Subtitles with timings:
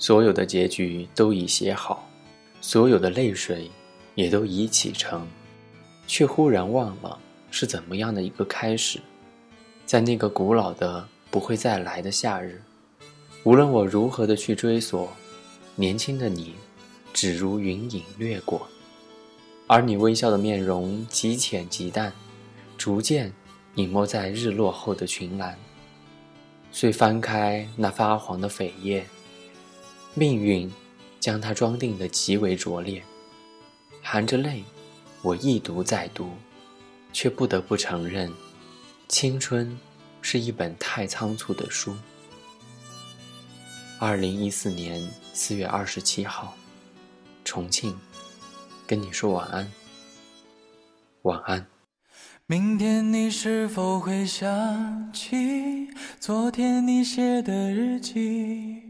[0.00, 2.08] 所有的结局都已写好，
[2.62, 3.70] 所有的泪水
[4.14, 5.28] 也都已启程，
[6.06, 7.18] 却忽然忘了
[7.50, 8.98] 是怎么样的一个开始。
[9.84, 12.62] 在那个古老的不会再来的夏日，
[13.44, 15.12] 无论我如何的去追索，
[15.74, 16.54] 年轻的你，
[17.12, 18.66] 只如云影掠过，
[19.66, 22.10] 而你微笑的面容极浅极淡，
[22.78, 23.30] 逐渐
[23.74, 25.58] 隐没在日落后的群岚。
[26.72, 29.04] 遂翻开那发黄的扉页。
[30.14, 30.70] 命运
[31.20, 33.02] 将它装订得极为拙劣，
[34.02, 34.64] 含着泪，
[35.22, 36.30] 我一读再读，
[37.12, 38.32] 却不得不承认，
[39.08, 39.78] 青春
[40.20, 41.94] 是一本太仓促的书。
[44.00, 45.00] 二零一四年
[45.32, 46.56] 四月二十七号，
[47.44, 47.96] 重庆，
[48.86, 49.70] 跟你说晚安，
[51.22, 51.66] 晚安。
[52.46, 58.89] 明天你是否会想起昨天你写的日记？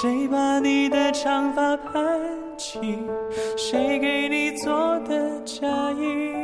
[0.00, 2.20] 谁把你的长发盘
[2.58, 2.98] 起？
[3.56, 6.43] 谁给你做的嫁衣？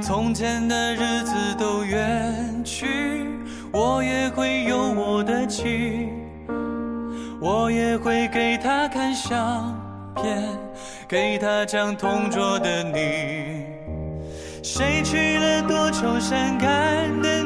[0.00, 3.26] 从前的日子都远去，
[3.72, 6.10] 我也会有我的情，
[7.40, 9.74] 我也会给她看相
[10.14, 10.48] 片，
[11.08, 13.66] 给她讲同桌的你。
[14.62, 17.37] 谁去了多愁善感的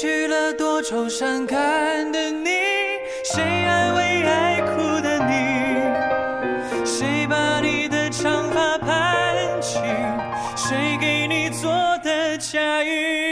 [0.00, 2.50] 去了多愁善感的你，
[3.24, 9.80] 谁安慰爱哭的你，谁把你的长发盘起，
[10.54, 11.72] 谁给你做
[12.04, 13.27] 的嫁衣？